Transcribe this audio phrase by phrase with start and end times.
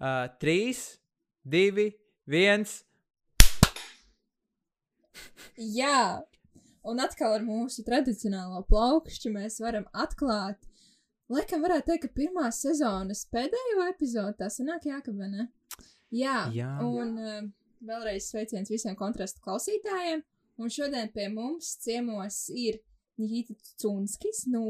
[0.00, 0.96] Uh, trīs,
[1.44, 1.90] divi,
[2.24, 2.78] viens.
[5.60, 6.22] Jā,
[6.88, 10.56] un atkal ar mūsu tradicionālo plaukšķi mēs varam atklāt.
[11.30, 15.44] Laikam varētu teikt, ka pirmās sezonas pēdējo epizodi tā sanāk jākabē, ne?
[16.10, 16.70] Jā, Jā.
[16.80, 17.42] un uh,
[17.84, 20.24] vēlreiz sveiciens visiem kontrastu klausītājiem.
[20.60, 22.80] Un šodien pie mums ciemos ir
[23.20, 24.64] Nikita Cunskis no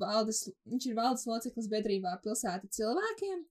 [0.00, 3.42] valdes, viņš ir valdes loceklis biedrībā pilsēta cilvēkiem.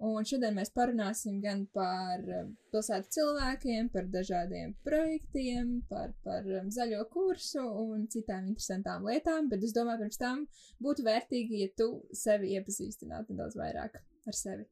[0.00, 6.70] Un šodien mēs parunāsim gan par eh, pilsētu cilvēkiem, par dažādiem projektiem, par, par um,
[6.72, 9.50] zaļo kursu un citām interesantām lietām.
[9.52, 10.46] Bet es domāju, pirms tam
[10.80, 14.64] būtu vērtīgi, ja tu sevi iepazīstinātu nedaudz vairāk ar sevi.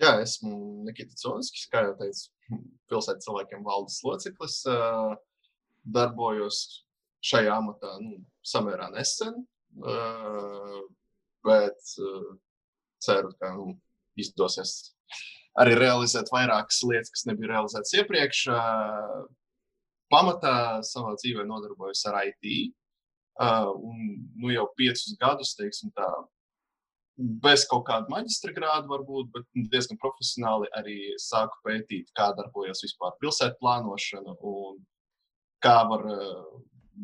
[0.00, 2.28] Jā, esmu Nikita Cunskis, kā jau teicu,
[2.92, 4.60] pilsētas cilvēkiem valdes loceklis.
[4.68, 5.16] Uh,
[5.84, 6.84] darbojos
[7.24, 9.44] šajā amatā nu, samērā nesen,
[11.46, 11.94] bet
[13.04, 13.74] ceru, ka nu,
[14.20, 14.74] izdosies
[15.58, 18.44] arī realizēt vairākas lietas, kas nebija realizētas iepriekš.
[20.10, 20.54] Pamatā
[20.86, 22.74] savā dzīvē nodarbojos ar IT.
[23.40, 23.98] Un
[24.36, 26.06] nu, jau piecus gadus, teiksim, tā,
[27.44, 33.16] bez kaut kāda maģistra grāda, varbūt, bet diezgan profesionāli arī sāku pētīt, kā darbojas vispār
[33.22, 34.80] pilsētu plānošana un
[35.64, 36.04] kā var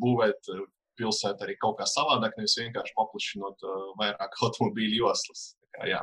[0.02, 0.50] būvēt
[0.96, 3.66] pilsētu arī kaut kā savādāk, nevis vienkārši paplašinot
[4.00, 5.52] vairāk automobīļu joslas.
[5.56, 6.02] Tā Kā, jā.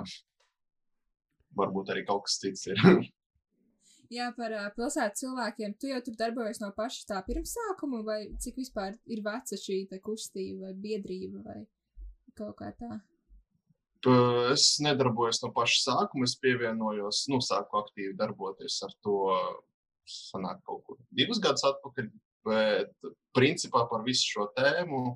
[1.59, 2.79] Varbūt arī kaut kas cits ir.
[4.13, 5.73] Jā, par uh, pilsētu cilvēkiem.
[5.81, 10.67] Tu jau tur darbojies no paša tā pirmsākuma, vai cik vispār ir veca šī kustība,
[10.67, 11.63] vai biedrība, vai
[12.37, 12.99] kaut kā tā?
[14.51, 16.27] Es nedarbojos no paša sākuma.
[16.27, 19.17] Es pievienojos, nu, sāku aktīvi darboties ar to
[20.09, 22.11] sanāk kaut kur divus gadus atpakaļ.
[22.43, 22.91] Bet
[23.33, 25.13] principā par visu šo tēmu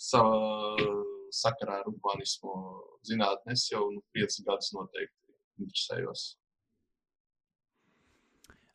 [0.00, 0.86] savā
[1.32, 2.54] sakarā ar urbanismu
[3.08, 5.21] zinātnē es jau nu, piecus gadus noteikti
[5.62, 6.24] interesējos.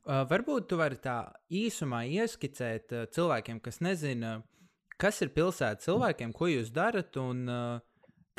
[0.08, 1.18] Varbūt tu vari tā
[1.52, 4.38] īsumā ieskicēt cilvēkiem, kas nezina,
[4.96, 7.44] kas ir pilsēta cilvēkiem, ko jūs darat un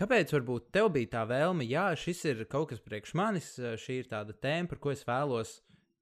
[0.00, 3.50] kāpēc varbūt tev bija tā vēlme, jā, šis ir kaut kas priekš manis,
[3.84, 5.58] šī ir tāda tēma, par ko es vēlos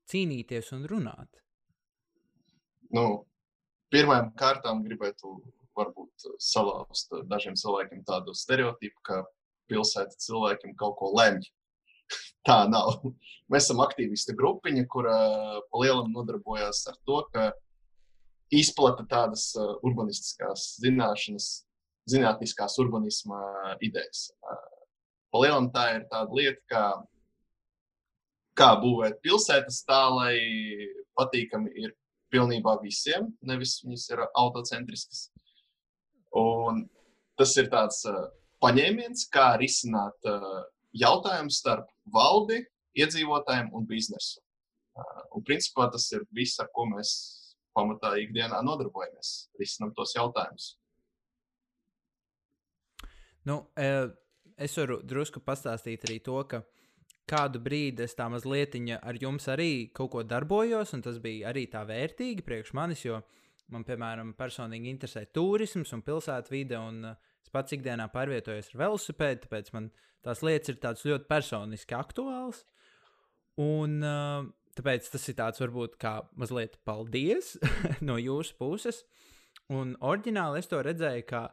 [0.07, 1.43] cīnīties un runāt.
[2.95, 3.25] Nu,
[3.95, 5.37] Pirmām kārtām gribētu
[5.79, 9.21] varbūt salauzt dažiem cilvēkiem tādu stereotipu, ka
[9.71, 11.47] pilsēta cilvēkiem kaut ko lemj.
[12.47, 13.03] Tā nav.
[13.51, 15.17] Mēs esam aktīvistu grupiņa, kura
[15.71, 17.51] pa lielam nodarbojas ar to, ka
[18.55, 21.51] izplata tādas uh, urbanistiskās zināšanas,
[22.11, 23.41] zinātniskās urbanisma
[23.83, 24.29] idejas.
[24.43, 24.77] Uh,
[25.37, 26.85] Pa lielam tā ir tāda lieta, kā,
[28.57, 30.37] kā būvēt pilsētas tā, lai
[31.19, 31.93] patīkami ir
[32.33, 35.27] pilnībā visiem, nevis viņas ir autocentriskas.
[36.37, 36.87] Un
[37.37, 38.01] tas ir tāds
[38.65, 40.63] paņēmiens, kā risināt uh,
[40.95, 42.63] jautājumu starp valdi,
[42.97, 44.41] iedzīvotājiem un biznesu.
[44.97, 47.13] Uh, un principā tas ir viss, ar ko mēs
[47.77, 50.77] pamatā ikdienā nodarbojamies, risinām tos jautājumus.
[53.47, 54.09] Nu, eh,
[54.57, 56.63] es varu drusku pastāstīt arī to, ka
[57.31, 61.67] kādu brīdi es tā mazliet ar jums arī kaut ko darbojos, un tas bija arī
[61.71, 63.23] tā vērtīgi priekš manis, jo
[63.69, 69.45] man, piemēram, personīgi interesē turisms un pilsētu vide, un es pats ikdienā pārvietojos ar velosipēdu,
[69.47, 69.91] tāpēc man
[70.27, 72.65] tās lietas ir tādas ļoti personiski aktuālas.
[73.63, 77.55] Un uh, tāpēc tas ir tāds varbūt kā mazliet paldies
[78.09, 79.05] no jūsu puses.
[79.73, 81.47] Un oriģināli es to redzēju kā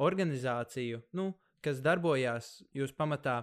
[0.00, 1.32] organizāciju, nu,
[1.64, 3.40] kas darbojās jūs pamatā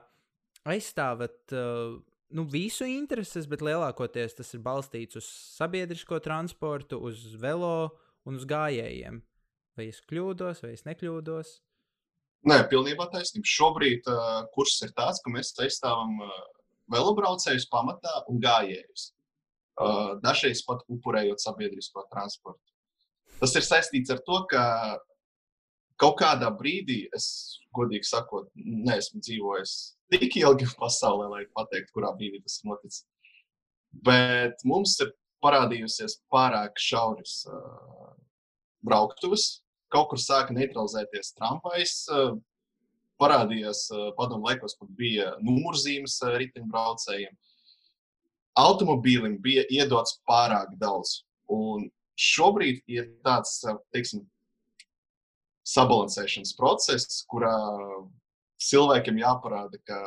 [0.69, 1.97] aizstāvat uh,
[2.33, 7.97] nu, visu intereses, bet lielākoties tas ir balstīts uz sabiedrisko transportu, uz velo
[8.27, 9.21] un uz gājējiem.
[9.77, 11.57] Vai es kļūdos, vai es nekļūdos?
[12.47, 13.49] Nē, pilnībā taisnība.
[13.49, 16.35] Šobrīd uh, kurs ir tāds, ka mēs aizstāvam uh,
[16.93, 19.11] velobraucējus pamatā un gājējus.
[19.77, 22.61] Uh, dažreiz pat upurējot sabiedrisko transportu.
[23.41, 24.63] Tas ir saistīts ar to, ka
[26.01, 29.75] kaut kādā brīdī, es godīgi sakot, neesmu dzīvojis
[30.13, 33.05] tik ilgi pasaulē, lai pateiktu, kurā brīdī tas ir noticis.
[34.07, 35.13] Bet mums ir
[35.43, 38.11] parādījusies pārāk šauras uh,
[38.85, 39.61] brauktuves.
[39.93, 41.97] Kaut kur sāka neutralizēties tramvajs.
[42.11, 42.37] Uh,
[43.21, 47.35] parādījās uh, padomu laikos, kad bija numurzīmes uh, riteņbraucējiem.
[48.57, 51.21] Automobīlim bija iedots pārāk daudz.
[51.53, 51.87] Un
[52.17, 53.59] šobrīd ir tāds,
[53.93, 54.25] teiksim,
[55.67, 57.53] sabalansēšanas process, kurā
[58.63, 59.99] cilvēkiem jāparāda, ka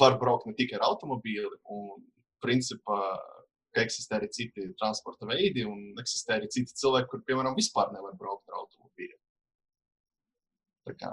[0.00, 2.02] var braukt ne tikai ar automobīli, un
[2.44, 2.98] principā,
[3.74, 8.16] ka eksistē arī citi transporta veidi, un eksistē arī citi cilvēki, kur, piemēram, vispār nevar
[8.18, 9.18] braukt ar automobīli.
[10.88, 11.12] Tā kā,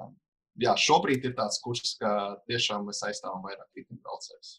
[0.64, 2.12] jā, šobrīd ir tāds kurs, ka
[2.50, 4.56] tiešām mēs aizstāvam vairāk riteņbraucējus.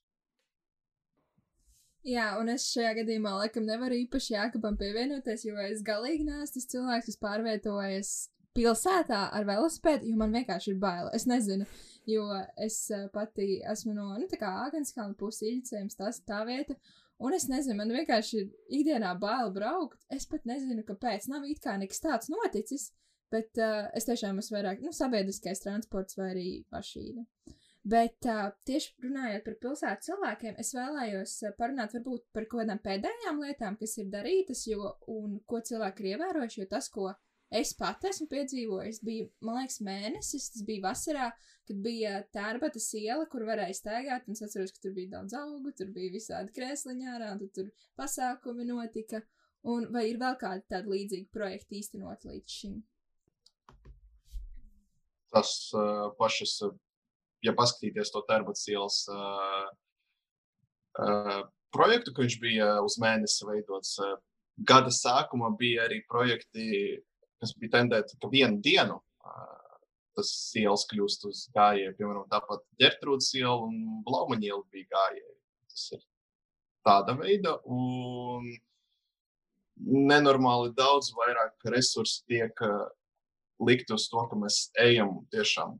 [2.08, 6.68] Jā, un es šajā gadījumā laikam nevaru īpaši Jākabam pievienoties, jo es galīgi neesmu tas
[6.70, 8.12] cilvēks, kas pārvietojas
[8.56, 11.10] pilsētā ar velosipēdu, jo man vienkārši ir bail.
[11.16, 11.66] Es nezinu,
[12.08, 12.24] jo
[12.56, 16.78] es uh, pati esmu no, nu, Āgānskalna pusi īļcējums, tas tā vieta.
[17.18, 18.48] Un es nezinu, man vienkārši ir
[18.80, 20.04] ikdienā bail braukt.
[20.14, 21.26] Es pat nezinu, kāpēc.
[21.32, 22.92] Nav it kā nekas tāds noticis,
[23.34, 27.26] bet uh, es tiešām esmu vairāk, nu, sabiedriskais transports vai arī mašīna.
[27.88, 32.82] Bet uh, tieši runājot par pilsētu cilvēkiem, es vēlējos uh, parunāt varbūt par kaut kādām
[32.84, 37.10] pēdējām lietām, kas ir darītas, jo, un ko cilvēki ir ievērojuši, jo tas, ko
[37.54, 41.28] es pat esmu piedzīvojis, bija, man liekas, mēnesis, tas bija vasarā,
[41.68, 45.90] kad bija tērbatas iela, kur varēja staigāt, es atceros, ka tur bija daudz augu, tur
[45.94, 49.22] bija visādi krēsliņā ārā, un tur pasākumi notika,
[49.68, 52.78] un vai ir vēl kādi tādi līdzīgi projekti īstenot līdz šim?
[55.32, 56.54] Tas uh, pašas,
[57.44, 59.66] ja paskatīties to tērbatas ielas uh,
[61.04, 61.42] uh,
[61.74, 64.16] projektu, ka viņš bija uz mēnesi veidots, uh,
[64.56, 66.96] gada sākumā bija arī projekti,
[67.42, 69.00] kas bija tendēti, ka vienu dienu
[70.18, 71.94] tas ielas kļūst uz gājēju.
[71.98, 75.36] Piemēram, tāpat ģertrūdas iela un blaumaņa iela bija gājēji.
[75.70, 76.00] Tas ir
[76.88, 77.52] tāda veida.
[77.70, 78.48] Un
[80.10, 82.64] nenormāli daudz vairāk resursu tiek
[83.62, 85.78] likt uz to, ka mēs ejam tiešām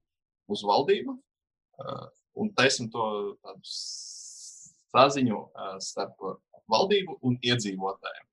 [0.54, 1.19] uz valdību
[2.38, 3.08] un taisam to
[3.66, 5.43] saziņu
[5.82, 6.22] starp
[6.70, 8.27] valdību un iedzīvotājiem.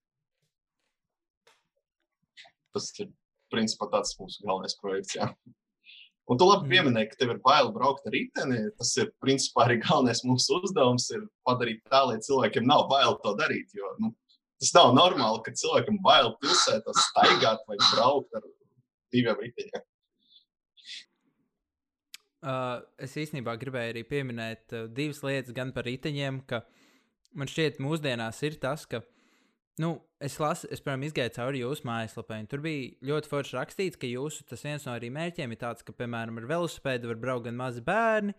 [2.76, 3.12] Tas ir
[3.54, 5.16] principā tāds mūsu galvenais projekts.
[5.16, 5.30] Jā.
[6.26, 8.60] Un tu labi pieminēji, ka tev ir bail braukt ar riteni.
[8.80, 13.36] Tas ir principā arī galvenais mūsu uzdevums ir padarīt tā, lai cilvēkiem nav bail to
[13.40, 13.74] darīt.
[13.78, 14.12] Jo, nu,
[14.62, 18.48] tas nav normāli, ka cilvēkam bail pilsētā staigāt vai braukt ar
[19.14, 19.86] diviem riteņiem.
[22.46, 26.62] Uh, es īstenībā gribēju arī pieminēt uh, divas lietas gan par riteņiem, ka
[27.34, 29.02] man šķiet, mūsdienās ir tas, ka
[29.82, 29.90] Nu,
[30.24, 34.08] es lasu, es, piemēram, izgāju cauri jūsu mājaslapē, un tur bija ļoti forši rakstīts, ka
[34.08, 37.60] jūsu tas viens no arī mērķiem ir tāds, ka, piemēram, ar velosipēdu var braukt gan
[37.60, 38.36] mazi bērni,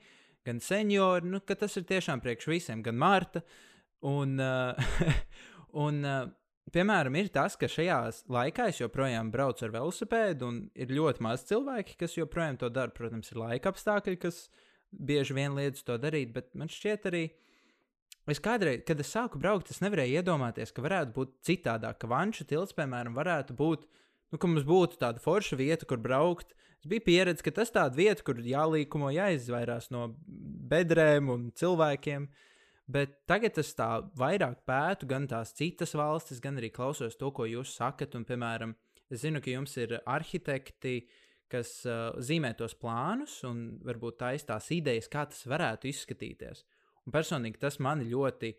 [0.49, 3.45] gan seniori, nu, tas ir tiešām priekš visiem, gan Marta.
[4.09, 4.97] Un, uh,
[5.87, 6.25] un uh,
[6.73, 7.99] piemēram, ir tas, ka šajā
[8.33, 12.95] laikā es joprojām braucu ar velosipēdu, un ir ļoti maz cilvēki, kas joprojām to dara.
[12.97, 14.47] Protams, ir laika apstākļi, kas
[14.89, 17.46] bieži vien liedz to darīt, bet man šķiet arī, ka
[18.27, 22.47] Es kādreiz, kad es sāku braukt, es nevarēju iedomāties, ka varētu būt citādāk, ka vanšu
[22.51, 23.85] tilts, piemēram, varētu būt,
[24.35, 26.57] nu, ka mums būtu tāda forša vieta, kur braukt.
[26.83, 32.27] Es biju pieredzējis, ka tas tāda vieta, kur jālīkumo, jāizvairās no bedrēm un cilvēkiem.
[32.91, 33.89] Bet tagad es tā
[34.19, 38.15] vairāk pētu gan tās citas valstis, gan arī klausos to, ko jūs sakat.
[38.19, 38.75] Un, piemēram,
[39.07, 41.01] es zinu, ka jums ir arhitekti,
[41.51, 46.67] kas uh, zīmē tos plānus un varbūt taisa tās idejas, kā tas varētu izskatīties.
[47.13, 48.51] Personīgi tas mani ļoti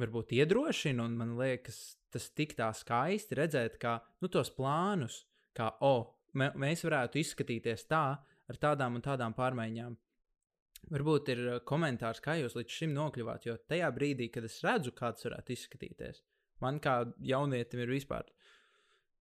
[0.00, 1.80] varbūt, iedrošina, un man liekas,
[2.12, 5.22] tas tik tā skaisti redzēt, kā nu, tos plānus,
[5.56, 8.04] kā oh, mēs varētu izskatīties tā,
[8.48, 9.96] ar tādām un tādām pārmaiņām.
[10.92, 14.90] Varbūt ir uh, komentārs, kā jūs līdz šim nokļuvāt, jo tajā brīdī, kad es redzu,
[14.96, 16.22] kā tas varētu izskatīties,
[16.64, 18.26] man kā jaunietim ir vispār,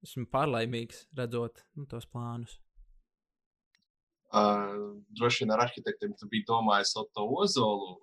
[0.01, 2.57] esmu pārlaimīgs redzot nu, tos plānus.
[4.31, 7.97] Uh, droši vien ar arhitektiem tu biji domājis Otto Ozolu,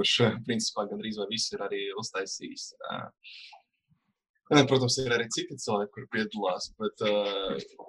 [0.00, 0.16] kurš
[0.48, 2.70] principā gandrīz vai viss ir arī uztaisījis.
[4.50, 7.04] Protams, ir arī citi cilvēki, kur piedalās, bet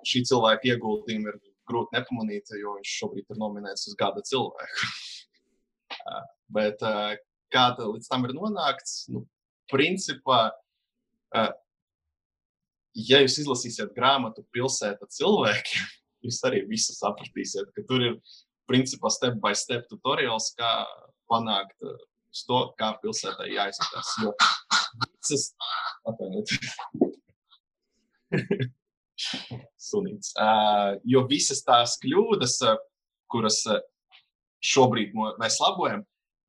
[0.06, 1.40] šī cilvēka ieguldījumi ir
[1.72, 4.92] grūti nepamanīt, jo viņš šobrīd ir nominēts uz gada cilvēku.
[6.58, 6.84] bet
[7.52, 9.24] kā tā līdz tam ir nonākts, nu,
[9.72, 10.44] principā,
[12.94, 15.92] ja jūs izlasīsiet grāmatu pilsēta cilvēkiem,
[16.28, 18.20] jūs arī visu sapratīsiet, ka tur ir
[18.70, 20.72] principā step by step tutorials, kā
[21.32, 21.98] panākt uh,
[22.48, 24.14] to, kā pilsētai jāizskatās.
[24.24, 24.34] Jo
[25.22, 25.50] visas,
[26.08, 26.50] atvainojiet,
[29.92, 32.78] sunīts, uh, jo visas tās kļūdas, uh,
[33.32, 33.82] kuras uh,
[34.62, 36.04] šobrīd mēs labojam,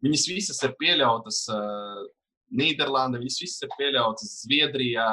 [0.05, 2.03] viņas visas ir pieļautas uh,
[2.53, 5.09] Nīderlandē, viņas visas ir pieļautas Zviedrijā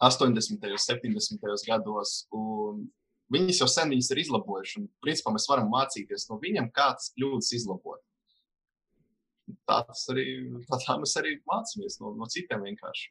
[0.00, 0.64] 80.
[0.72, 1.66] un 70.
[1.68, 2.26] gados.
[2.32, 2.86] Un
[3.30, 7.12] Viņas jau sen viņas ir izlabojušas, un principā mēs varam mācīties no viņiem, kā tas
[7.14, 8.02] kļūdas izlabot.
[9.66, 9.80] Tā,
[10.12, 10.26] arī,
[10.66, 13.10] tā, tā mēs arī mācāmies no, no citiem vienkārši.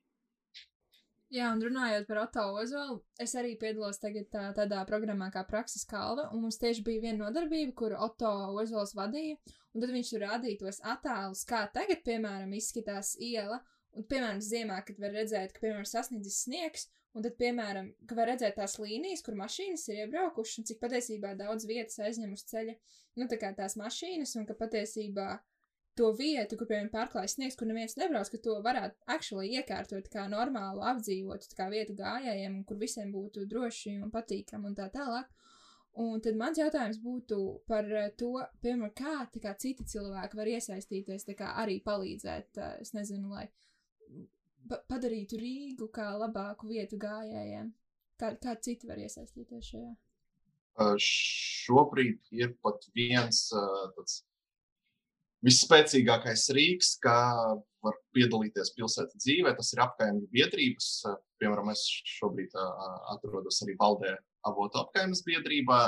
[1.30, 5.86] Jā, un runājot par Otto Ozolu, es arī piedalos tagad tā, tādā programmā kā Prakses
[5.86, 9.38] kalva, un mums tieši bija viena nodarbība, kuru Otto Ozols vadīja,
[9.76, 13.60] un tad viņš rādīja tos attēlus, kā tagad, piemēram, izskatās iela,
[13.98, 18.30] un, piemēram, ziemā, kad var redzēt, ka, piemēram, sasniedzis sniegs, Un tad, piemēram, ka var
[18.30, 22.76] redzēt tās līnijas, kur mašīnas ir iebraukušas, un cik patiesībā daudz vietas aizņem uz ceļa,
[23.18, 25.30] nu, tā kā tās mašīnas, un ka patiesībā
[26.00, 30.28] to vietu, kur, piemēram, pārklājas sniegs, kur neviens nebrauc, ka to varētu actually iekārtot kā
[30.32, 35.34] normālu apdzīvotu kā vietu gājējiem, kur visiem būtu droši un patīkami un tā tālāk.
[36.00, 41.26] Un tad mans jautājums būtu par eh, to, piemēram, kā, kā citi cilvēki var iesaistīties,
[41.36, 43.50] kā arī palīdzēt, eh, es nezinu, lai
[44.90, 47.72] padarītu Rīgu kā labāku vietu gājējiem.
[48.20, 49.92] Kā, kā citi var iesaistīties šajā?
[51.04, 54.22] Šobrīd ir pat viens tāds
[55.46, 57.20] visspēcīgākais rīks, kā
[57.84, 59.54] var piedalīties pilsētas dzīvē.
[59.56, 60.92] Tas ir apgājuma biedrības.
[61.40, 61.84] Piemēram, es
[62.18, 62.56] šobrīd
[63.14, 64.16] atrodos arī valdē
[64.48, 65.82] avotu apgājumas biedrībā.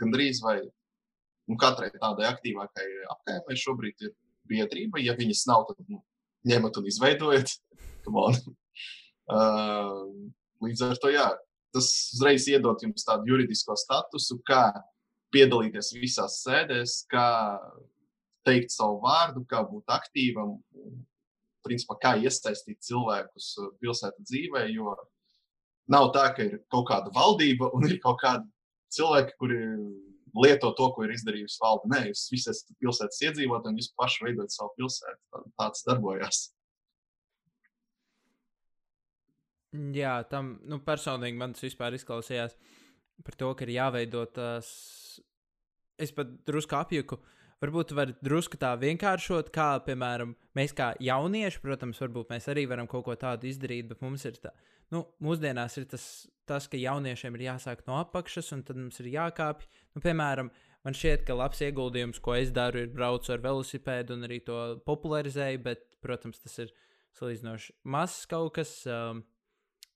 [0.00, 4.14] Gan drīz vai nu, katrai tādai aktīvākai apgājumai šobrīd ir
[4.50, 5.02] biedrība.
[5.04, 6.00] Ja viņas nav, tad nu,
[6.48, 7.54] ņemat un izveidojiet.
[9.30, 10.06] uh,
[10.64, 11.28] līdz ar to jā,
[11.74, 14.70] tas uzreiz iedod jums tādu juridisko statusu, kā
[15.34, 17.28] piedalīties visās sēdēs, kā
[18.46, 20.56] teikt savu vārdu, kā būt aktīvam,
[21.64, 24.64] principā, kā iesaistīt cilvēkus pilsētas dzīvē.
[24.72, 24.96] Jo
[25.92, 28.48] nav tā, ka ir kaut kāda valdība un ir kaut kādi
[28.96, 29.60] cilvēki, kuri
[30.36, 31.90] lieto to, ko ir izdarījusi valde.
[31.92, 35.44] Nē, jūs visi esat pilsētas iedzīvotāji un jūs paši veidojat savu pilsētu.
[35.60, 36.42] Tāds darbojas.
[39.94, 42.56] Jā, tam nu, personīgi man tas vispār izklausījās
[43.22, 44.70] par to, ka ir jāveido tās
[46.00, 47.20] es pat drusku apjuku.
[47.60, 52.88] Varbūt var drusku tā vienkāršot, kā, piemēram, mēs kā jaunieši, protams, varbūt mēs arī varam
[52.88, 54.54] kaut ko tādu izdarīt, bet mums ir tā,
[54.94, 56.04] nu, mūsdienās ir tas,
[56.48, 59.68] tas ka jauniešiem ir jāsāk no apakšas, un tad mums ir jākāpj.
[59.94, 60.50] Nu, piemēram,
[60.86, 64.60] man šķiet, ka labs ieguldījums, ko es daru, ir braukt ar velosipēdu un arī to
[64.88, 66.72] popularizēju, bet, protams, tas ir
[67.18, 68.74] salīdzinoši mazs kaut kas.
[68.90, 69.22] Um,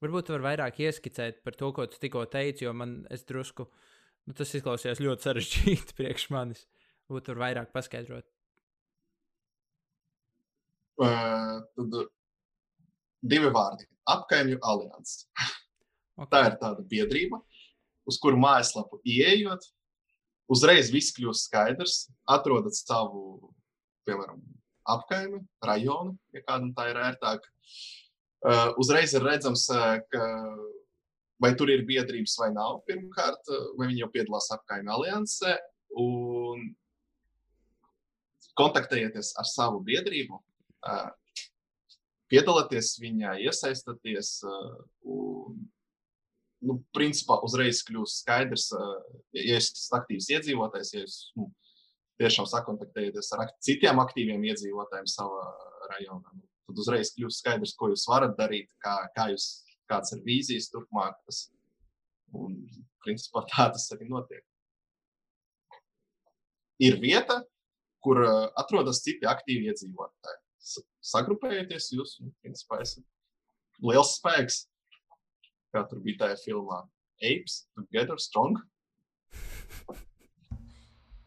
[0.04, 3.68] varbūt var vairāk ieskicēt par to, ko tu tikko teici, jo man drusku.
[4.24, 6.64] Nu, tas izklausījās ļoti sarežģīti priekš manis.
[7.10, 8.24] Būtu tur vairāk paskaidrot.
[10.94, 11.96] Uh, tad
[13.24, 15.26] divi vārdi- apkaimju alianses.
[16.14, 16.28] Okay.
[16.30, 17.40] Tā ir tāda biedrība,
[18.06, 19.64] uz kuru mājaslapu ieejot,
[20.52, 21.96] uzreiz viss kļūst skaidrs.
[22.30, 23.50] Atrodat savu,
[24.06, 24.38] piemēram,
[24.86, 27.50] apkaimi, rajonu, ja kādam tā ir ērtāk.
[28.44, 29.66] Uh, uzreiz ir redzams,
[30.12, 30.22] ka
[31.40, 32.82] vai tur ir biedrības vai nav.
[32.88, 35.56] Pirmkārt, vai viņi jau piedalās apkaimē aliansē,
[35.98, 36.68] un
[38.58, 40.38] kontaktējieties ar savu biedrību,
[42.32, 44.36] piedalieties viņā, iesaistieties.
[45.14, 45.58] Un,
[46.64, 48.70] nu, principā uzreiz kļūst skaidrs,
[49.36, 51.50] ja esat aktīvs iedzīvotājs, ja jūs nu,
[52.22, 55.44] tiešām sakontaktējaties ar citiem aktīviem iedzīvotājiem savā
[55.92, 56.34] rajonā.
[56.38, 59.48] Nu, tad uzreiz kļūst skaidrs, ko jūs varat darīt, kā, kā jūs
[59.90, 61.48] kādas ir vīzijas turpmākas.
[62.34, 62.56] Un,
[63.04, 64.44] principā, tā tas arī notiek.
[66.82, 67.42] Ir vieta,
[68.04, 70.40] kur uh, atrodas citi aktīvi iedzīvotāji.
[71.04, 73.04] Sagrupējieties, jūs, un, principā, esat
[73.84, 74.62] liels spēks,
[75.74, 76.84] kā tur bija tajā filmā.
[77.24, 78.58] Apes, together, strong.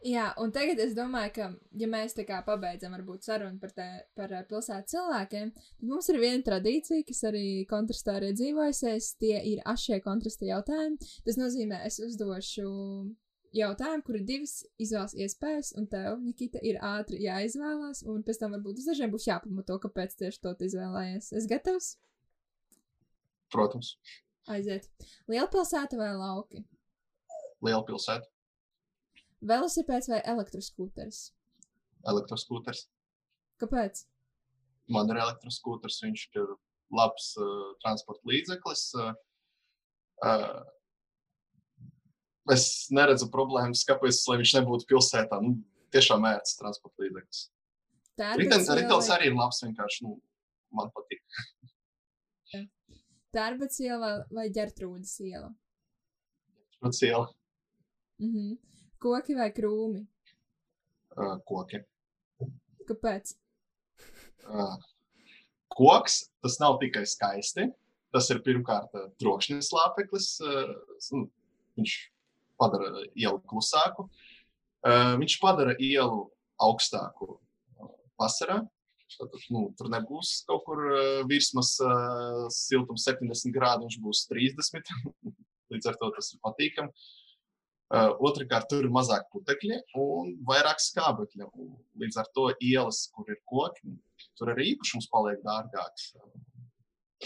[0.06, 1.46] Jā, un tagad es domāju, ka,
[1.80, 6.06] ja mēs tā kā pabeidzam varbūt sarunu par, te, par eh, pilsētas cilvēkiem, tad mums
[6.12, 9.08] ir viena tradīcija, kas arī kontrastā ir iedzīvojusies.
[9.18, 11.00] Tie ir ašie kontrasta jautājumi.
[11.26, 12.68] Tas nozīmē, es uzdošu
[13.58, 18.54] jautājumu, kur ir divas izvēles iespējas, un tev, Nikita, ir ātri jāizvēlās, un pēc tam
[18.56, 21.32] varbūt uz dažiem būs jāpamato, kāpēc tieši to izvēlējies.
[21.38, 21.92] Es gatavs?
[23.52, 23.94] Protams.
[24.48, 24.88] Aiziet.
[25.28, 26.62] Lielpilsēta vai lauki?
[27.64, 28.28] Lielpilsēta.
[29.48, 31.20] Velosipēds vai elektroskūters?
[32.08, 32.86] Elektroskūters.
[33.62, 34.06] Kāpēc?
[34.94, 36.56] Man ir elektroskūters, viņš ir
[36.96, 38.84] labs uh, transporta līdzeklis.
[38.96, 39.12] Uh,
[40.24, 40.62] uh,
[42.54, 45.40] es neredzu problēmas, kāpēc viņš nebūtu pilsētā.
[45.44, 45.56] Nu,
[45.94, 47.44] tiešām ērts transporta līdzeklis.
[48.38, 48.68] Ritenis
[49.14, 50.16] arī ir labs, vienkārši nu,
[50.74, 51.22] man patīk.
[53.36, 55.52] Tērbats iela vai ģertrūdas iela?
[56.56, 57.26] Ģertrūdas iela.
[58.18, 58.56] Mm -hmm.
[58.98, 60.06] Koki vai krūmi?
[61.14, 61.82] Uh, koki.
[62.88, 63.36] Kāpēc?
[64.48, 64.74] Uh,
[65.68, 67.68] koks tas nav tikai skaisti.
[68.12, 70.40] Tas ir pirmkārt trokšņa slāpeklis.
[70.40, 71.28] Uh,
[71.76, 71.94] viņš
[72.60, 74.08] padara ielu klusāku.
[74.86, 76.26] Uh, viņš padara ielu
[76.62, 77.38] augstāku
[78.18, 78.60] vasarā.
[79.08, 81.72] Tad, nu, tur nebūs kaut kur uh, virsmas
[82.54, 84.92] siltums 70 grādi, viņš būs 30.
[85.72, 87.08] Līdz ar to tas ir patīkami.
[87.88, 91.46] Otrakārt, tur ir mazāk putekļi un vairāk skābekļa.
[92.00, 93.94] Līdz ar to ielas, kur ir koki,
[94.36, 96.10] tur arī īpašums paliek dārgāks.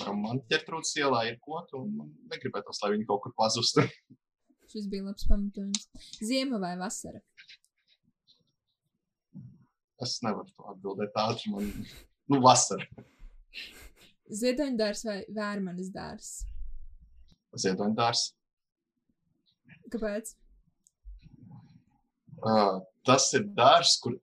[0.06, 3.84] Man ķertrūdas ielā ir koki, un man negribētos, lai viņi kaut kur pazustu.
[4.72, 5.82] Šis bija labs pamatojums.
[6.24, 7.20] Ziema vai vasara?
[10.00, 11.52] Es nevaru to atbildēt ātri.
[11.52, 11.66] Man
[12.32, 12.86] nu, vasara.
[14.32, 16.30] Ziedoņdārs vai vērmanis dārs?
[17.60, 18.24] Ziedoņdārs.
[19.92, 20.32] Kāpēc?
[22.40, 24.16] Uh, tas ir dārs, kur,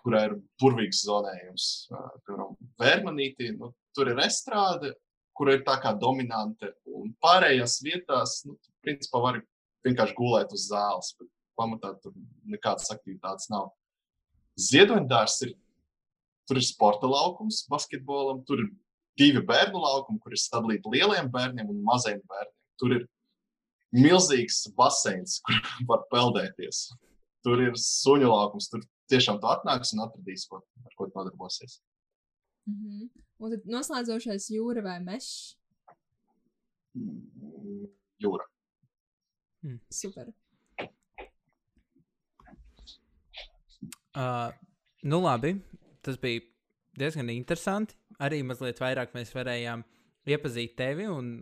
[0.00, 1.70] kurā ir burvīgs zonējums.
[1.94, 4.90] Uh, piemēram, vērmanītī, nu, tur ir estrāde,
[5.38, 6.74] kur ir tā kā dominante.
[6.90, 9.44] Un pārējās vietās, nu, principā, var
[9.86, 11.12] vienkārši gulēt uz zāles,
[11.58, 12.14] pamatā tur
[12.50, 13.70] nekādas aktivitātes nav.
[14.60, 15.54] Ziedoņdārs ir,
[16.48, 18.70] tur ir sporta laukums basketbolam, tur ir
[19.18, 22.54] divi bērnu laukumi, kur ir sadalīti lieliem bērniem un maziem bērniem.
[22.80, 23.06] Tur ir
[23.94, 25.60] milzīgs baseins, kur
[25.90, 26.86] var peldēties.
[27.44, 31.80] Tur ir suņu laukums, tur tiešām tu atnāks un atradīs, ko, ar ko nodarbosies.
[32.66, 33.10] Mm -hmm.
[33.44, 35.58] Un tad noslēdzošais jūra vai mežs?
[38.22, 38.46] Jūra.
[39.64, 39.80] Mm.
[39.90, 40.28] Super.
[44.14, 44.52] Uh,
[45.02, 45.56] nu, labi.
[46.04, 46.44] Tas bija
[46.98, 47.96] diezgan interesanti.
[48.22, 49.82] Arī mazliet vairāk mēs varējām
[50.30, 51.36] iepazīt tevi un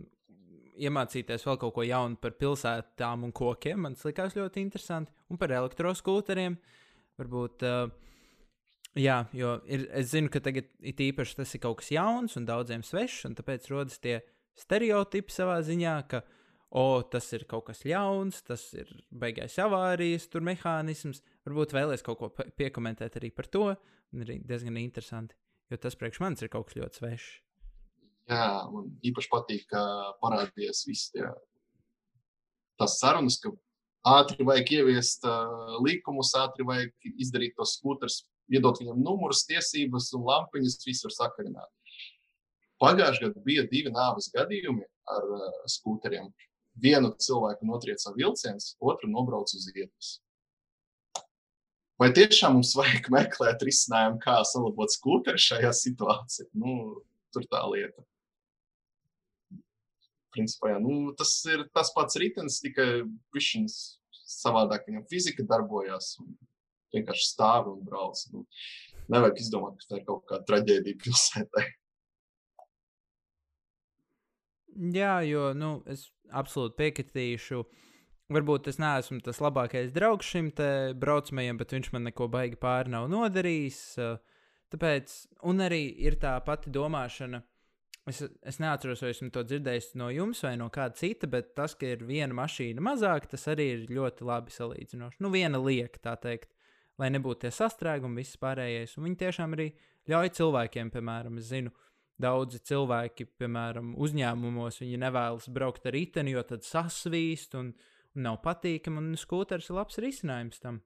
[0.73, 3.83] iemācīties vēl kaut ko jaunu par pilsētām un kokiem.
[3.85, 5.13] Man tas likās ļoti interesanti.
[5.29, 6.55] Un par elektroskūteriem.
[7.21, 7.91] Varbūt, uh,
[8.97, 12.47] jā, jo ir, es zinu, ka tagad it īpaši tas ir kaut kas jauns un
[12.49, 14.23] daudziem svešs, un tāpēc rodas tie
[14.57, 16.23] stereotipi savā ziņā, ka,
[16.73, 21.21] o, tas ir kaut kas jauns, tas ir beigais avārijas, tur mehānisms.
[21.45, 23.69] Varbūt vēlēs kaut ko piekomentēt arī par to.
[24.13, 25.37] Arī diezgan interesanti,
[25.73, 27.31] jo tas priekš manis ir kaut kas ļoti svešs.
[28.31, 29.81] Jā, man īpaši patīk, ka
[30.21, 31.25] parādījās visas tie,
[32.79, 33.51] tās sarunas, ka
[34.07, 38.21] ātri vajag ieviest uh, likumus, ātri vajag izdarīt tos skūterus,
[38.53, 41.71] iedot viņam numurus, tiesības un lampiņas, visu var sakarināt.
[42.83, 46.31] Pagājušajā gadā bija divi nāves gadījumi ar uh, skūteriem.
[46.81, 50.15] Vienu cilvēku notrieca vilciens, otru nobrauca uz vietas.
[52.01, 56.47] Vai tiešām mums vajag meklēt risinājumu, kā salabot skūteri šajā situācijā?
[56.57, 58.01] Nu, tur tā lieta.
[60.33, 63.03] Principā, jā, nu, tas ir tas pats ritenis, tikai
[63.37, 63.77] viņš
[64.33, 66.15] savādāk viņam fizika darbojas.
[66.93, 68.17] Vienkārši stāv un brauc.
[68.33, 68.43] Nu,
[69.13, 71.67] nevajag izdomāt, ka tā ir kaut kāda traģēdija pilsētai.
[74.73, 77.59] Jā, jo nu, es absolūti piekritīšu.
[77.61, 77.83] Uh,
[78.31, 80.49] Varbūt es neesmu tas labākais draugs šim
[80.99, 83.81] braucamajam, bet viņš man neko baigi pāri nav nodarījis.
[84.73, 85.15] Tāpēc,
[85.49, 87.43] un arī ir tā pati domāšana.
[88.09, 91.75] Es, es neatceros, vai esmu to dzirdējis no jums vai no kāda cita, bet tas,
[91.79, 95.21] ka ir viena mašīna mazāk, tas arī ir ļoti labi salīdzinoši.
[95.23, 96.49] Nu, viena lieka, tā teikt,
[96.99, 98.97] lai nebūtu tie sastrēgumi, viss pārējais.
[98.97, 99.69] Un viņi tiešām arī
[100.11, 101.71] ļauj cilvēkiem, piemēram, es zinu,
[102.21, 107.73] daudzi cilvēki, piemēram, uzņēmumos, viņi nevēlas braukt ar riteni, jo tad sasvīst un
[108.13, 110.79] viņi nav patīkami, un skūters ir labs risinājums tam.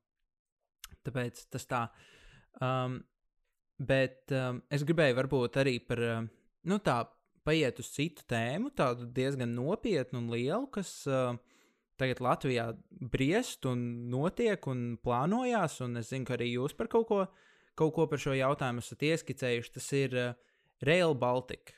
[1.04, 1.84] Tāpēc tas tā.
[2.64, 3.02] Um,
[3.78, 6.30] bet um, es gribēju varbūt arī par, um,
[6.72, 7.02] nu tā,
[7.48, 11.36] paiet uz citu tēmu, tādu diezgan nopietnu un lielu, kas uh,
[12.00, 17.08] tagad Latvijā briest un notiek un plānojās, un es zinu, ka arī jūs par kaut
[17.12, 17.22] ko,
[17.78, 19.74] kaut ko par šo jautājumu esat ieskicējuši.
[19.78, 20.47] Tas ir uh,
[20.86, 21.74] Rail Baltica.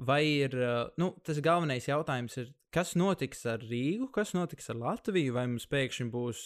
[0.00, 0.54] Vai ir
[0.96, 5.34] nu, tas galvenais jautājums, ir, kas notiks ar Rīgu, kas notiks ar Latviju?
[5.36, 6.44] Vai mums pēkšņi būs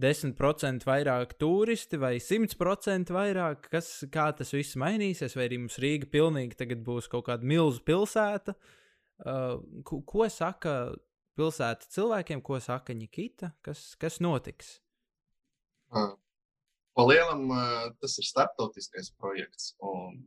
[0.00, 3.68] 10% vairāk turisti vai 100% vairāk?
[3.74, 5.36] Kas, kā tas viss mainīsies?
[5.36, 8.56] Vai arī mums Rīga pilnīgi būs kaut kāda milzu pilsēta?
[9.20, 10.94] Uh, ko, ko saka
[11.36, 13.52] pilsēta cilvēkiem, ko saka Nikita?
[13.64, 14.78] Kas, kas notiks?
[16.96, 17.48] Palielam
[18.00, 19.74] tas ir starptautiskais projekts.
[19.84, 20.22] Un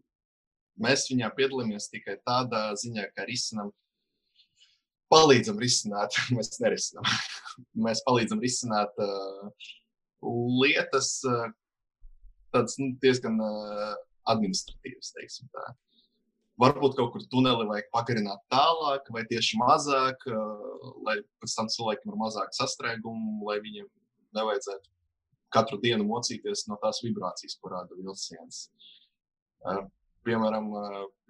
[0.82, 3.70] Mēs viņā piedalāmies tikai tādā ziņā, ka risinām,
[5.14, 7.06] palīdzam risināt, mēs nerisinām.
[7.86, 9.70] mēs palīdzam risināt uh,
[10.64, 11.48] lietas, uh,
[12.56, 13.94] tādas nu, diezgan uh,
[14.34, 15.66] administratīvas, teiksim tā.
[16.62, 22.14] Varbūt kaut kur tuneli vajag pagarināt tālāk, vai tieši mazāk, uh, lai pēc tam cilvēkiem
[22.14, 23.90] ir mazāk sastrēgumu, lai viņiem
[24.38, 24.90] nevajadzētu
[25.54, 28.68] katru dienu mocīties no tās vibrācijas, ko rada vilciens.
[29.64, 29.86] Uh,
[30.28, 30.70] piemēram,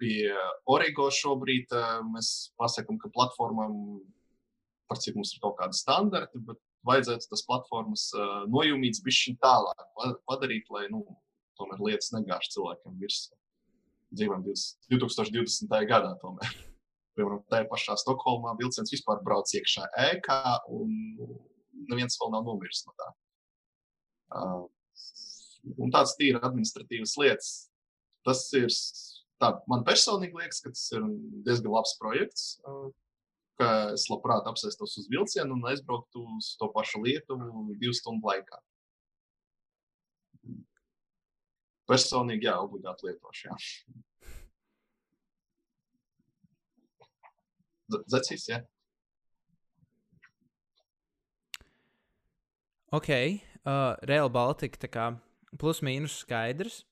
[0.00, 0.30] pie
[0.70, 1.72] Origo šobrīd
[2.12, 2.30] mēs
[2.60, 3.76] pasakām, ka platformām,
[4.90, 8.10] par cik mums ir kaut kādi standarti, bet vajadzētu tas platformas
[8.52, 9.86] nojumīts bišķiņ tālāk
[10.28, 11.04] padarīt, lai, nu,
[11.58, 13.34] tomēr lietas negāž cilvēkiem virsū.
[14.14, 15.74] Dzīvojam 2020.
[15.90, 16.54] gadā tomēr.
[17.14, 20.38] Piemēram, tajā pašā Stokholmā vilciens vispār brauc iekšā ēkā,
[20.74, 20.90] un
[21.90, 23.10] neviens vēl nav nomiris no tā.
[24.34, 24.64] Uh,
[25.78, 27.52] un tāds tīri administratīvas lietas,
[28.26, 28.68] tas ir
[29.42, 31.08] tā, man personīgi liekas, ka tas ir
[31.46, 32.46] diezgan labs projekts.
[33.60, 38.58] Ka es labprāt apsēstos uz vilcienu un aizbrauktu uz to pašu Lietuvu divu stundu laikā.
[41.90, 43.54] personīgi, jā, obligāti lietošu.
[48.10, 48.62] Zacīs, jā.
[52.94, 55.06] Ok, uh, Real Baltica tā kā
[55.60, 56.84] plus mīnus skaidrs.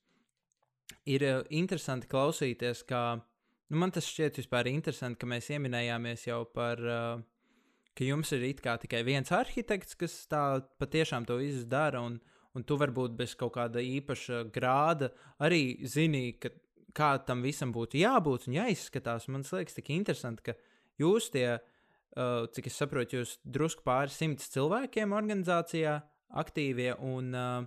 [1.09, 6.43] Ir uh, interesanti klausīties, kā nu, man tas šķiet vispār interesanti, ka mēs ieminējāmies jau
[6.47, 7.23] par, uh,
[7.91, 12.21] ka jums ir tikai viens arhitekts, kas tā patiešām to izdara, un,
[12.55, 15.11] un tu varbūt bez kaut kāda īpaša grāda
[15.43, 16.53] arī zini, ka,
[16.95, 19.27] kā tam visam būtu jābūt un jāizskatās.
[19.27, 20.55] Man liekas, tik interesanti, ka
[21.01, 25.99] jūs tie, uh, cik es saprotu, jūs drusku pāri simts cilvēkiem organizācijā
[26.33, 27.65] aktīvie un uh,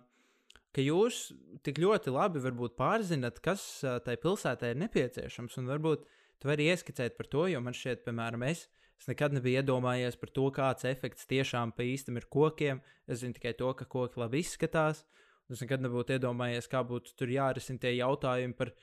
[0.76, 1.30] ka jūs
[1.64, 2.42] tik ļoti labi
[2.76, 3.62] pārzinat, kas
[4.04, 5.56] tai pilsētai ir nepieciešams.
[5.62, 6.04] Un varbūt
[6.42, 8.66] tu vari ieskicēt par to, jo man šķiet, piemēram, es,
[9.00, 12.82] es nekad nebiju iedomājies par to, kāds efekts tiešām pa īstam ir kokiem.
[13.08, 15.06] Es zinu tikai to, ka koki labi izskatās.
[15.48, 18.74] Es nekad nebūtu iedomājies, kā būtu tur jārisina tie jautājumi par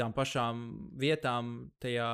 [0.00, 0.64] tām pašām
[0.98, 2.10] vietām tajā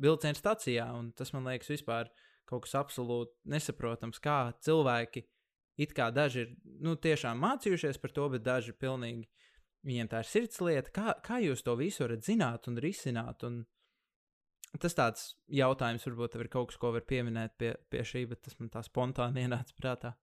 [0.00, 0.88] vilciena stacijā.
[0.96, 2.10] Un tas man liekas vispār
[2.50, 5.22] kaut kas absolūti nesaprotams, kā cilvēki
[5.80, 9.28] it kā daži ir nu, tiešām mācījušies par to, bet daži pilnīgi
[9.86, 10.92] viņiem tā ir sirds lieta.
[10.94, 13.44] Kā, kā jūs to visu varat zināt un risināt?
[13.48, 13.62] Un
[14.82, 18.58] tas tāds jautājums, varbūt ir kaut kas, ko var pieminēt pie, pie šī, bet tas
[18.60, 20.14] man tā spontāni ienāca prātā.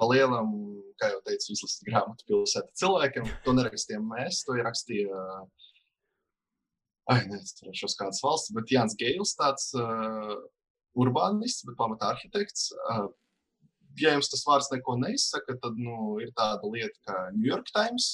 [0.00, 0.54] Palielam,
[0.96, 3.26] kā jau teicu, izlasīt grāmatu pilsēta cilvēkiem.
[3.44, 5.42] To nerakstījām mēs, to rakstīja uh,
[7.10, 10.36] Ai, neatcerēšos kādas valsts, bet Jānis Geils, tāds uh,
[11.00, 12.68] urbānists, bet pamatā arhitekts.
[12.92, 13.08] Uh,
[14.02, 18.10] ja jums tas vārds neko neizsaka, tad nu, ir tāda lieta kā New York Times,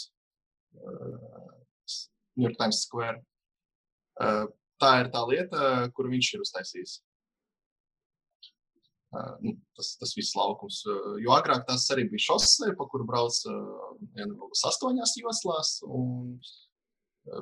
[0.80, 1.16] uh,
[2.36, 3.22] New York Times Square.
[4.20, 4.46] Uh,
[4.80, 6.98] tā ir tā lieta, kur viņš ir uztaisījis.
[9.16, 10.82] Uh, nu, tas, tas viss laukums.
[10.88, 14.30] Uh, jo agrāk tas arī bija šosei, pa kuru brauc uh,
[14.70, 15.78] astoņās joslās.
[15.86, 16.36] Un,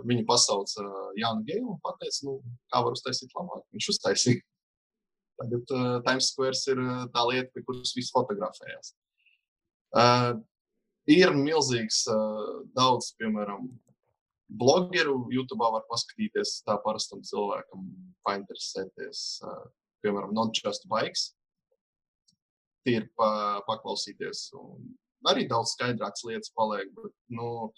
[0.08, 0.84] viņu pasauca
[1.20, 2.38] Jānu Gēlu un teica, nu,
[2.72, 3.64] kā var uztaisīt labāk.
[3.74, 4.40] Viņš uztaisīja.
[5.40, 8.92] Tagad uh, Times Square ir uh, tā lieta, pie kuras viss fotografējas.
[9.94, 10.36] Uh,
[11.10, 13.68] ir milzīgs uh, daudz, piemēram,
[14.60, 15.24] blogeru.
[15.32, 17.88] YouTube var paskatīties tā parastam cilvēkam,
[18.28, 19.64] painteresēties, uh,
[20.04, 21.32] piemēram, Not Just Bikes.
[22.84, 24.50] Tie ir pa, paklausīties.
[25.30, 26.90] Arī daudz skaidrākas lietas paliek.
[26.92, 27.70] Bet, nu,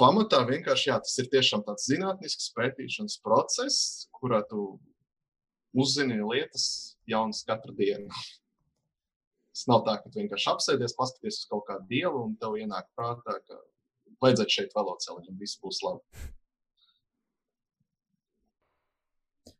[0.00, 4.80] pamatā vienkārši jā, tas ir tiešām tāds zinātnisks pētīšanas process, kurā tu
[5.74, 6.66] uzzini lietas
[7.08, 8.08] jaunas katru dienu.
[9.52, 12.86] Tas nav tā, ka tu vienkārši apsēdies, paskaties uz kaut kādu dievu un tev ienāk
[12.96, 13.58] prātā, ka
[14.24, 16.30] vajadzētu šeit veloceliņu un viss būs labi.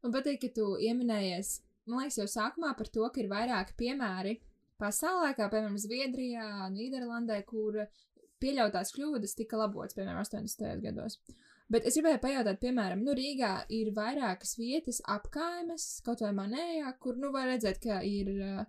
[0.03, 1.51] Man patīk, ka tu pieminējies,
[1.87, 4.39] man liekas, jau sākumā par to, ka ir vairāki piemēri
[4.83, 7.85] pasaulē, kā piemēram Zviedrijā, Nīderlandē, kur
[8.43, 10.83] pieļautās kļūdas tika labotas, piemēram, 80.
[10.83, 11.21] gados.
[11.73, 17.17] Bet es gribēju pajautāt, piemēram, nu, Rīgā ir vairākas vietas, apkaimes, kaut vai manējā, kur,
[17.21, 18.65] nu, var redzēt, ka ir uh,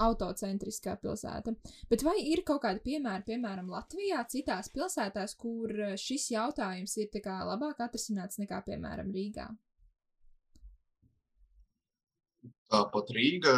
[0.00, 1.52] autocentriskā pilsēta.
[1.90, 7.40] Bet vai ir kaut kādi piemēri, piemēram, Latvijā, citās pilsētās, kur šis jautājums ir kā
[7.48, 9.48] labāk atrisināts nekā, piemēram, Rīgā?
[12.68, 13.54] Tāpat Rīga,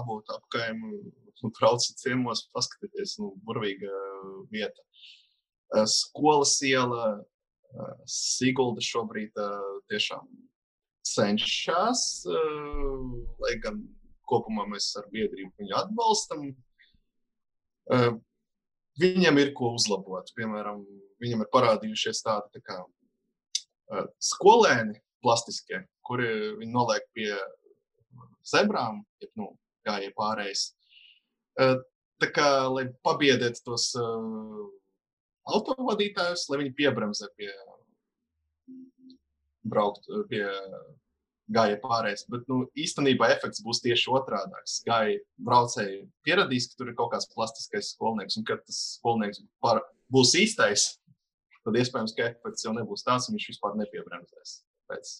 [0.00, 0.96] avotu apkaimē,
[1.40, 3.92] braucat ciemos, paskatieties, nu, burvīga
[4.52, 4.84] vieta.
[5.88, 7.22] Skolas iela,
[8.10, 9.36] Sigulda šobrīd
[9.90, 10.26] tiešām
[11.06, 12.02] cenšas,
[13.40, 13.80] lai gan
[14.30, 16.48] kopumā mēs ar biedrību viņu atbalstam.
[19.00, 20.32] Viņam ir ko uzlabot.
[20.36, 20.82] Piemēram,
[21.22, 22.80] viņam ir parādījušies tādi tā kā
[24.22, 26.28] skolēni plastiskie, kuri
[26.60, 27.32] viņi noliek pie
[28.46, 29.52] zebrām, ja nu,
[29.86, 30.70] gāja pārējais.
[32.20, 34.66] Tā kā, lai pabiedētu tos uh,
[35.56, 37.50] autovadītājus, lai viņi piebremzē pie
[39.70, 40.44] braukt pie
[41.50, 42.26] gāja pārējais.
[42.30, 44.80] Bet nu, īstenībā efekts būs tieši otrādāks.
[44.86, 49.82] Gāja braucēji pieradīs, ka tur ir kaut kāds plastiskais skolnieks, un kad tas skolnieks par,
[50.12, 50.86] būs īstais,
[51.66, 54.60] tad iespējams, ka efekts jau nebūs tāds, un viņš vispār nepiebremzēs.
[54.90, 55.12] Pēc.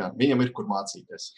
[0.00, 1.28] Jā, viņam ir kur mācīties.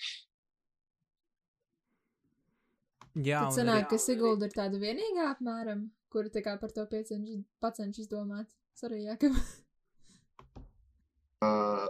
[3.14, 7.42] Jā, Tad sanāk, ka Sigulda ir tāda vienīgā apmēram kuri tā kā par to piecenš,
[7.62, 8.46] pacenšas domāt.
[8.78, 9.34] Sorry, Jākam.
[11.46, 11.88] uh,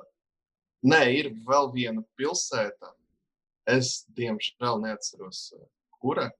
[0.84, 2.94] nē, ir vēl viena pilsēta.
[3.68, 5.64] Es, diemžēl, neatceros, uh,
[6.00, 6.30] kura.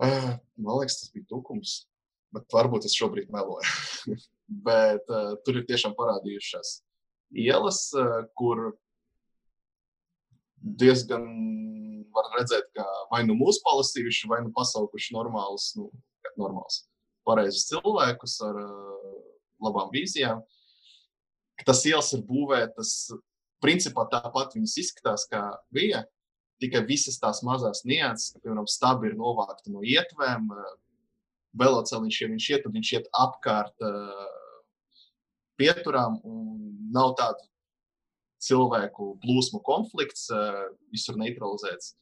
[0.00, 1.80] Uh, man liekas, tas bija Tukums.
[2.34, 4.14] Bet varbūt es šobrīd meloju.
[4.66, 6.76] bet uh, tur ir tiešām parādījušās
[7.38, 8.72] ielas, uh, kur
[10.60, 11.26] diezgan
[12.14, 15.90] var redzēt, ka vai nu mūsu palasījuši, vai nu pasaukuši normālus nu,
[16.40, 16.86] normāls.
[17.26, 19.10] pareizus cilvēkus ar uh,
[19.62, 20.40] labām vīzijām.
[21.66, 23.12] Tas ielas ir būvētas,
[23.60, 25.42] principā tāpat viņas izskatās, kā
[25.74, 26.06] bija.
[26.60, 30.48] Tikai visas tās mazās nianses, ka, piemēram, stabi ir novākti no ietvēm,
[31.60, 34.26] veloceliņš, ja viņš iet, tad viņš iet apkārt uh,
[35.60, 36.50] pieturām un
[36.94, 37.46] nav tādu
[38.40, 41.94] cilvēku plūsmu konflikts, uh, visur neutralizēts.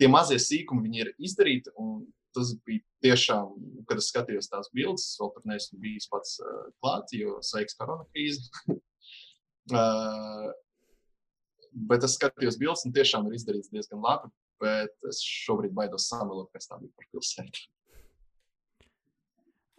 [0.00, 2.02] Tie mazie sīkumi viņi ir izdarīti, un
[2.36, 3.54] tas bija tiešām,
[3.88, 8.06] kad es skatījos tās bildes, vēl tur neesmu bijis pats uh, klāt, jo sveiks korona
[8.12, 8.48] krīze.
[9.74, 10.50] uh,
[11.90, 14.32] bet es skatījos bildes, un tiešām ir izdarīts diezgan labi.
[14.60, 17.68] Bet es šobrīd baidos samelot, kas tā bija par pilsētu.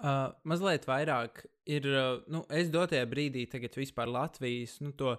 [0.02, 5.14] Uh, mazliet vairāk ir, uh, nu, es dotajā brīdī, tagad vispār Latvijas, nu, to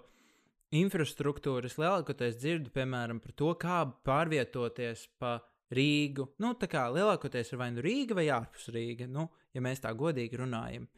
[0.75, 5.37] infrastruktūru es lielākoties dzirdu, piemēram, par to, kā pārvietoties pa
[5.73, 6.29] Rīgu.
[6.43, 9.93] Nu, tā kā lielākoties ir vai nu Rīga vai ārpus Rīga, nu, ja mēs tā
[9.97, 10.89] godīgi runājam.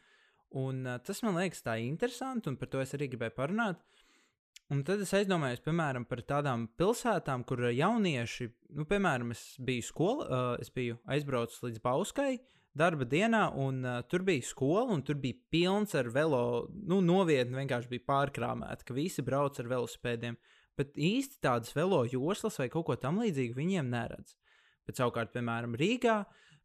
[0.61, 3.83] Un uh, tas man liekas tā interesanti, un par to es arī gribēju parunāt.
[4.73, 10.27] Un tad es aizdomājos, piemēram, par tādām pilsētām, kur jaunieši, nu, piemēram, es biju skolā,
[10.27, 12.33] uh, es biju aizbraucis līdz Bauskai
[12.75, 17.61] darba dienā, un uh, tur bija skola, un tur bija pilns ar velo, nu, novietni
[17.61, 20.39] vienkārši bija pārkrāmēta, ka visi brauc ar velosipēdiem.
[20.75, 24.35] Bet īsti tādas velo joslas vai kaut ko tamlīdzīgu viņiem neredz.
[24.89, 26.23] Bet savukārt, piemēram, Rīgā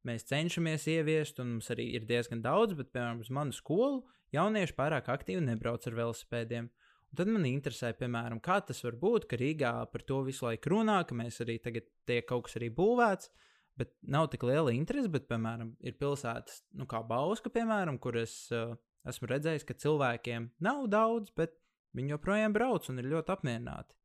[0.08, 4.04] mēs cenšamies ieviest, un mums arī ir diezgan daudz, bet, piemēram, uz manu skolu
[4.36, 6.70] jaunieši pārāk aktīvi nebrauc ar velosipēdiem.
[7.10, 10.76] Un tad man interesē, piemēram, kā tas var būt, ka Rīgā par to visu laiku
[10.76, 13.32] runā, ka mēs arī tagad tiek kaut kas arī būvēts,
[13.80, 15.10] bet nav tik liela interese.
[15.10, 18.76] Bet, piemēram, ir pilsētas, nu, kā Bauska, piemēram, kur es uh,
[19.10, 21.58] esmu redzējis, ka cilvēkiem nav daudz, bet
[21.98, 23.98] viņi joprojām brauc un ir ļoti apmierināti.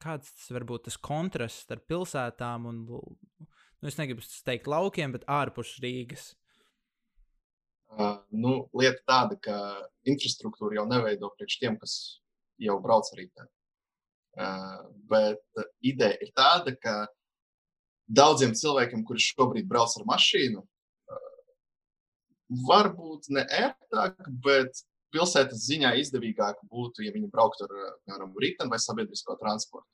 [0.00, 5.26] Kāds tas var būt tas kontrasts starp pilsētām un, nu, es negribu teikt laukiem, bet
[5.28, 6.30] ārpus Rīgas?
[7.90, 9.54] Uh, nu, lieta tāda, ka
[10.08, 11.94] infrastruktūra jau neveido priekš tiem, kas
[12.62, 13.50] jau brauc ar rītdienu.
[14.40, 14.76] Uh,
[15.10, 16.94] bet ideja ir tāda, ka
[18.06, 21.32] daudziem cilvēkiem, kuriem šobrīd brauc ar mašīnu, uh,
[22.70, 24.84] varbūt ne ērtāk, bet
[25.14, 29.88] pilsētas ziņā izdevīgāk būtu, ja viņi brauktu ar piemēram, rītdienu vai sabiedrisko transportu.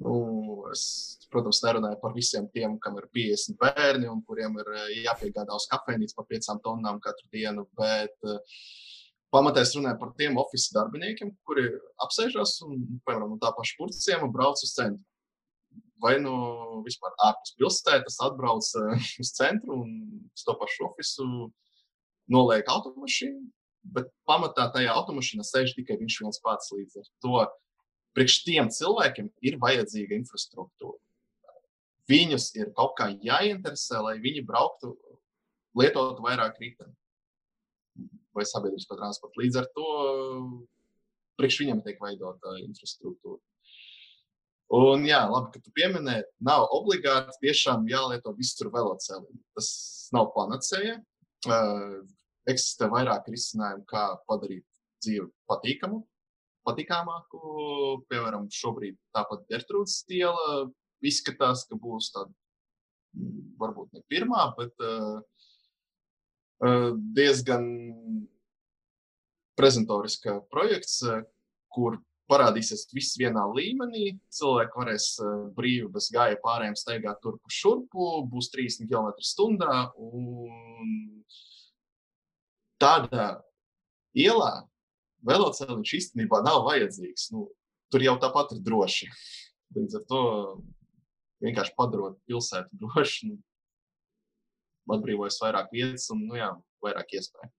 [0.00, 0.14] Nu,
[0.72, 0.84] es,
[1.32, 5.68] protams, nerunāju par visiem tiem, kam ir 50 bērni un kuriem ir eh, jāpiegādā uz
[5.72, 7.66] kafejnīcu par 5 tonnām katru dienu.
[7.76, 8.40] Bet uh,
[9.34, 11.68] pamatā es runāju par tiem oficiāliem darbiniekiem, kuri
[12.06, 15.04] apsēžas un, piemēram, no tā paša purcēma brauc uz centru.
[16.02, 16.32] Vai nu
[16.86, 19.92] vispār ārpus pilsētas atbrauc uh, uz centru un
[20.32, 21.50] uz to pašu oficiālu
[22.32, 23.44] noliek automašīnu.
[23.82, 27.40] Bet pamatā tajā automašīnā sēž tikai viņš viens pats līdz ar to
[28.16, 30.98] priekš tiem cilvēkiem ir vajadzīga infrastruktūra.
[32.10, 34.92] Viņus ir kaut kā jāinteresē, lai viņi brauktu,
[35.78, 36.94] lietotu vairāk riteni
[38.32, 39.42] vai sabiedrisko transportu.
[39.42, 39.86] Līdz ar to
[41.40, 43.40] priekš viņiem tiek veidota infrastruktūra.
[44.72, 49.40] Un, jā, labi, ka tu pieminēji, nav obligāti tiešām jālieto visur veloceliņi.
[49.56, 49.68] Tas
[50.16, 50.96] nav panacēja.
[52.50, 54.66] Eksistē vairāk risinājumu, kā padarīt
[55.04, 56.02] dzīvi patīkamu
[56.66, 57.40] patīkamāku.
[58.10, 60.68] Piemēram, šobrīd tāpat Gertrūdas stiela
[61.02, 62.30] izskatās, ka būs tāda
[63.18, 65.20] mm, varbūt ne pirmā, bet uh,
[67.16, 67.66] diezgan
[69.58, 71.02] prezentoriska projekts,
[71.72, 71.98] kur
[72.30, 74.14] parādīsies viss vienā līmenī.
[74.32, 75.06] Cilvēki varēs
[75.56, 79.18] brīvi bez gāja pārējiem staigāt turpu šurpu, būs 30 km/h.
[82.82, 83.28] Tādā
[84.18, 84.52] ielā
[85.28, 87.30] velosipēds īstenībā nav vajadzīgs.
[87.34, 87.46] Nu,
[87.92, 89.08] tur jau tāpat ir droši.
[89.76, 90.22] Līdz ar to
[91.42, 93.40] vienkārši padarot pilsētu drošu, nu,
[94.92, 96.52] atbrīvojas vairāk vietas un nu, jā,
[96.84, 97.52] vairāk iespēju.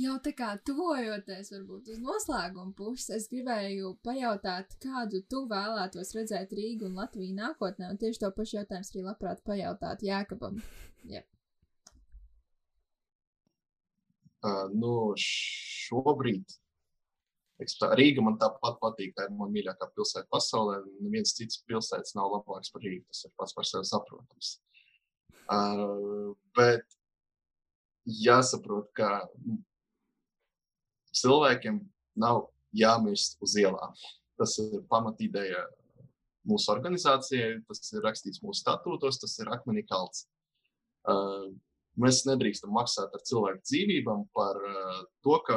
[0.00, 6.54] Jau tā kā tuvojoties varbūt uz noslēguma puses, es gribēju pajautāt, kādu tu vēlētos redzēt
[6.56, 10.62] Rīgu un Latviju nākotnē, un tieši to pašu jautājumu arī labprāt pajautāt Jēkabam.
[11.08, 11.26] Yep.
[14.40, 16.60] Uh, nu, šobrīd
[17.80, 19.12] tā, Rīga man tāpat patīk.
[19.16, 20.80] Tā ir mana mīļākā pilsēta pasaulē.
[21.04, 23.04] Neviens cits pilsētas nav labāks par Rīgu.
[23.10, 24.54] Tas ir pats par sevi saprotams.
[25.50, 26.86] Uh, bet
[28.06, 29.26] jāsaprot, ka
[31.12, 31.82] cilvēkiem
[32.16, 33.94] nav jāmirst uz ielām.
[34.38, 35.66] Tas ir pamatīdēja
[36.48, 40.24] mūsu organizācijai, tas ir rakstīts mūsu statūtos, tas ir akmenī kalts.
[41.08, 41.50] Uh,
[42.00, 45.56] Mēs nedrīkstam maksāt ar cilvēku dzīvībām par uh, to, ka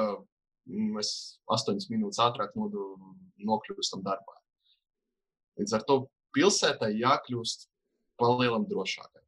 [0.68, 1.12] mēs
[1.54, 4.36] astoņas minūtes ātrāk nokļūstam darbā.
[5.62, 5.98] Līdz ar to
[6.36, 7.68] pilsētai jākļūst
[8.20, 9.22] palielam drošākai.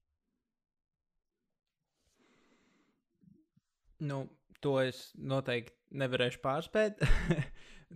[4.05, 4.25] Nu,
[4.59, 7.05] to es noteikti nevarēšu pārspēt.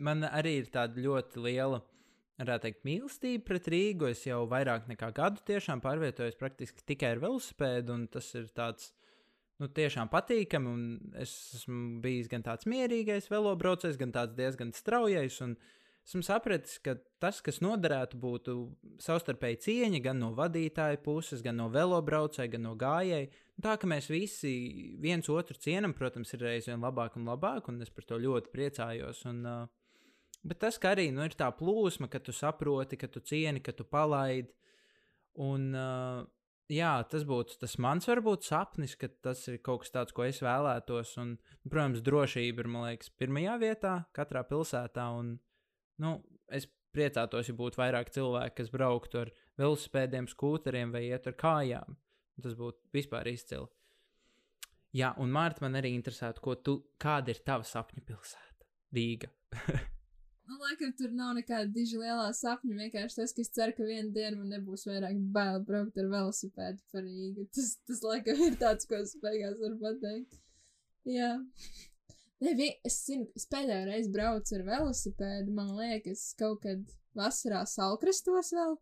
[0.05, 1.82] Man arī ir tāda ļoti liela,
[2.39, 4.10] varētu teikt, mīlestība pret Rīgu.
[4.13, 8.93] Es jau vairāk nekā gadu tiešām pārvietojos praktiski tikai ar velosipēdu, un tas ir tāds.
[9.60, 15.36] Nu, tiešām patīkami, un es esmu bijis gan tāds mierīgais velobraucējs, gan tāds diezgan straujais.
[16.08, 18.54] Esmu sapratis, ka tas, kas noderētu, būtu
[19.04, 23.28] savstarpēji cieņa gan no vadītāja puses, gan no velobraucēja, gan no gājēja.
[23.60, 24.54] Tā ka mēs visi
[25.04, 29.25] viens otru cienam, protams, ir reizēm labāk un labāk, un es par to ļoti priecājos.
[29.28, 29.67] Un, uh,
[30.45, 33.86] bet tas, arī nu, ir tā plūsma, ka tu saproti, ka tu cieni, ka tu
[33.88, 34.52] palaidi.
[35.39, 36.23] Un, uh,
[36.71, 40.41] jā, tas būtu tas mans varbūt sapnis, ka tas ir kaut kas tāds, ko es
[40.43, 41.15] vēlētos.
[41.21, 45.10] Un, protams, drošība ir, man liekas, pirmajā vietā katrā pilsētā.
[45.19, 45.38] Un,
[46.04, 46.15] nu,
[46.52, 51.99] es priecātos, ja būtu vairāk cilvēku, kas brauktu ar velosipēdiem, skūteriem vai iet ar kājām.
[52.39, 53.67] Tas būtu vispār izcili.
[54.95, 58.65] Jā, un Mārta, man arī interesētu, ko tu, kāda ir tava sapņu pilsēta?
[58.95, 59.30] Rīga.
[60.49, 62.77] Man liekas, tur nav nekāda diži lielā sapņa.
[62.79, 66.79] Vienkārši tas, ka es ceru, ka vienā dienā man nebūs vairāk bail braukt ar velosipēdu
[66.93, 67.45] par Rīgu.
[67.53, 70.39] Tas, tas laikam, ir tāds, ko es beigās varu pateikt.
[71.05, 71.35] Jā.
[72.41, 75.53] Ne, vien, es zinu, es pēdējo reizi braucu ar velosipēdu.
[75.53, 78.77] Man liekas, kaut kad vasarā salkrastos vēl.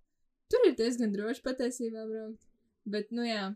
[0.48, 2.48] Tur ir diezgan droši patiesībā braukt.
[2.88, 3.50] Bet, nu jā,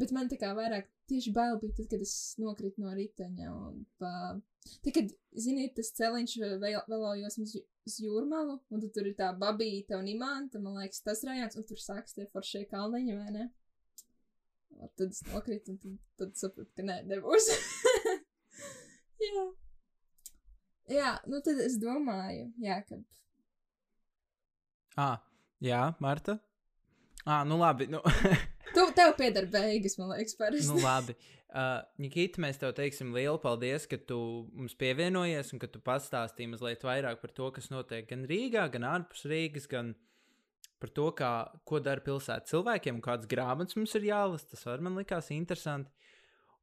[0.00, 3.52] bet man tā kā vairāk tieši bail bija tad, kad es nokritu no riteņa.
[3.52, 4.14] Un, pa...
[4.62, 5.10] Tad, kad,
[5.44, 6.52] ziniet, tas celiņš vēl,
[6.90, 7.54] vēlējos uz,
[8.02, 11.80] jūrmalu, un tu tur ir tā babīta un imanta, man liekas, tas rajons, un tur
[11.82, 13.48] sāks tie foršie kalniņi, vai ne?
[14.78, 17.50] Un tad es nokritu, un tad, tad sapratu, ka nē, nebūs.
[19.26, 19.48] jā.
[20.92, 23.02] Jā, nu tad es domāju, jā, ka.
[24.98, 25.20] Ah,
[25.62, 26.38] jā, Marta?
[27.24, 27.86] Ah, nu labi.
[27.90, 28.02] Nu.
[28.82, 30.68] tu, tev pieder beigas, man liekas, parasti.
[30.70, 31.16] nu labi.
[31.52, 34.18] Uh, Nikita, mēs tev teiksim lielu paldies, ka tu
[34.56, 38.86] mums pievienojies un ka tu pastāstīji mazliet vairāk par to, kas notiek gan Rīgā, gan
[38.88, 39.92] ārpus Rīgas, gan
[40.80, 41.32] par to, kā,
[41.68, 44.48] ko dara pilsētas cilvēkiem un kādas grāmatas mums ir jālasa.
[44.54, 45.92] Tas arī man likās interesanti.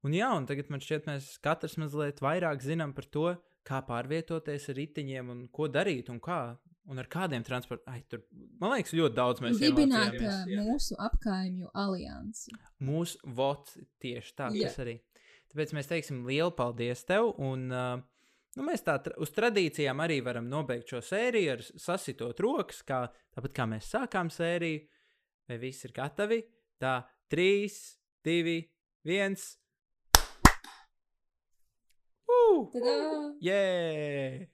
[0.04, 3.28] Un jā, un tagad man šķiet, mēs katrs mazliet vairāk zinām par to,
[3.68, 6.58] kā pārvietoties ar riteņiem un ko darīt un kā
[6.90, 7.94] Un ar kādiem transporta?
[8.10, 8.24] Tur,
[8.62, 10.16] man liekas, ļoti daudz mēs dibināt
[10.50, 12.56] mūsu apkaimju aliansi.
[12.86, 14.72] Mūsu vots tieši tā, yeah.
[14.72, 14.96] tas arī.
[15.54, 17.32] Tāpēc mēs teiksim lielu paldies tev.
[17.46, 23.04] Un, nu, mēs tā uz tradīcijām arī varam nobeigt šo sēriju ar sasitot rokas, kā,
[23.38, 24.86] tāpat kā mēs sākām sēriju.
[25.50, 26.42] Vai viss ir gatavi?
[26.82, 27.00] Tā,
[27.30, 27.80] trīs,
[28.26, 28.62] divi,
[29.06, 29.52] viens.
[32.30, 32.66] Uh!
[32.74, 32.96] Tadā!
[33.46, 34.50] Yeah!